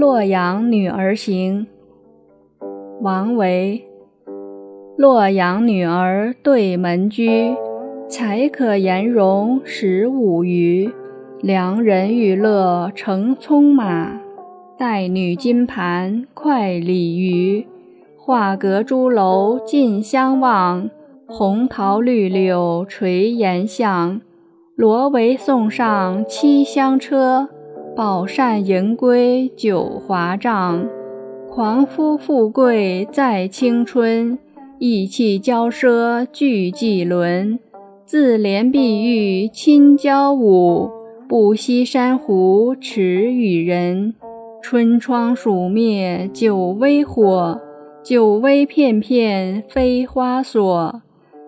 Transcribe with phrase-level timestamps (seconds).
[0.00, 1.66] 洛阳女儿行，
[3.02, 3.84] 王维。
[4.96, 7.54] 洛阳女儿对门居，
[8.08, 10.90] 才可颜容十五余。
[11.42, 14.18] 良人玉勒乘葱马，
[14.78, 17.66] 待女金盘快鲤鱼。
[18.16, 20.88] 画阁朱楼尽相望，
[21.26, 24.18] 红桃绿柳垂檐下。
[24.76, 27.50] 罗帷送上七香车。
[28.00, 30.88] 宝扇盈归九华帐，
[31.50, 34.38] 狂夫富贵在青春，
[34.78, 37.58] 意气骄奢俱纪伦。
[38.06, 40.88] 自怜碧玉亲娇舞，
[41.28, 44.14] 不惜珊瑚耻与人。
[44.62, 47.60] 春窗暑灭酒微火，
[48.02, 51.02] 酒微片片飞花锁。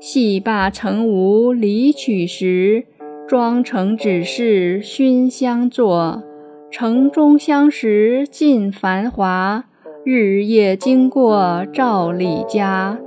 [0.00, 2.86] 戏罢曾无离曲时，
[3.26, 6.22] 妆成只是熏香作。
[6.70, 9.64] 城中相识尽繁华，
[10.04, 12.98] 日夜经过赵李家。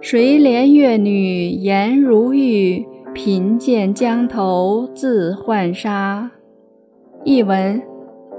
[0.00, 6.30] 谁怜越女颜如玉，贫贱江头自浣纱。
[7.22, 7.82] 译文：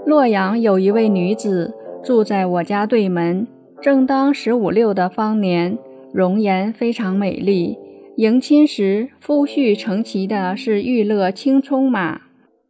[0.04, 1.72] 洛阳有一位女子
[2.04, 3.48] 住在我家对门，
[3.80, 5.78] 正当十五六的芳年，
[6.12, 7.78] 容颜非常美丽。
[8.18, 12.22] 迎亲时，夫婿乘骑的是玉勒青葱马，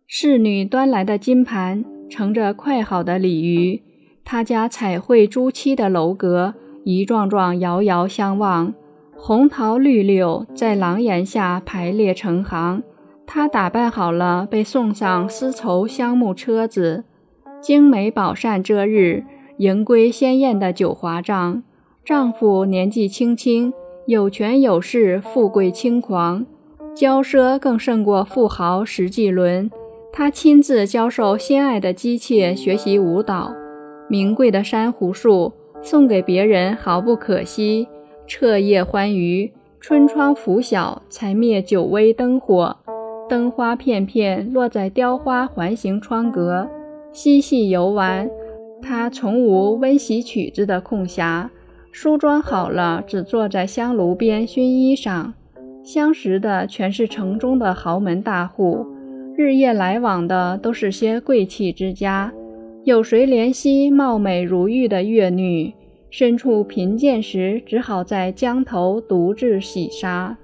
[0.05, 1.85] 侍女端来的金盘。
[2.11, 3.81] 盛着快好的鲤鱼，
[4.25, 8.73] 他家彩绘朱漆的楼阁一幢幢遥遥相望，
[9.15, 12.83] 红桃绿柳在廊檐下排列成行。
[13.25, 17.05] 他打扮好了，被送上丝绸香木车子，
[17.61, 19.23] 精美宝扇遮日，
[19.57, 21.63] 迎归鲜艳的九华帐。
[22.03, 23.71] 丈夫年纪轻轻，
[24.05, 26.45] 有权有势，富贵轻狂，
[26.93, 29.71] 骄奢更胜过富豪石纪伦。
[30.13, 33.53] 他亲自教授心爱的姬妾学习舞蹈，
[34.09, 37.87] 名贵的珊瑚树送给别人毫不可惜。
[38.27, 42.75] 彻夜欢娱，春窗拂晓才灭酒微灯火，
[43.29, 46.67] 灯花片片落在雕花环形窗格，
[47.13, 48.29] 嬉戏游玩。
[48.81, 51.47] 他从无温习曲子的空暇，
[51.91, 55.31] 梳妆好了，只坐在香炉边熏衣裳。
[55.83, 58.85] 相识的全是城中的豪门大户。
[59.41, 62.31] 日夜来往的都是些贵气之家，
[62.83, 65.73] 有谁怜惜貌美如玉的越女？
[66.11, 70.37] 身处贫贱时，只好在江头独自洗沙。